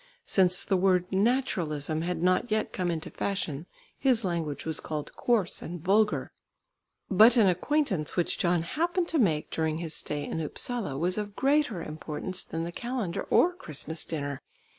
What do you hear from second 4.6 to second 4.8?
was